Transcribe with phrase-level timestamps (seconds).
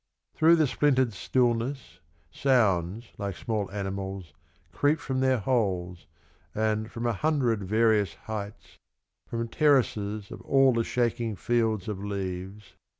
[0.33, 1.99] Through the splintered stillness
[2.31, 4.33] Sounds like small animals
[4.71, 6.07] Creep from their holes
[6.55, 8.79] And from a hundred various heights,
[9.27, 12.73] From terraces of all the shaking fields of leaves.